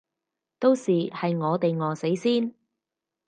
[0.57, 2.55] 到時係我哋餓死先